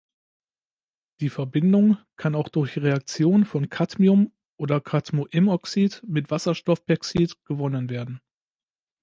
Die 1.19 1.29
Verbindung 1.29 1.99
kann 2.17 2.33
auch 2.33 2.49
durch 2.49 2.79
Reaktion 2.79 3.45
von 3.45 3.69
Cadmium 3.69 4.33
oder 4.57 4.81
Cadmoimoxid 4.81 6.01
mit 6.07 6.31
Wasserstoffperxid 6.31 7.45
gewonnen 7.45 7.87
werden. 7.91 8.19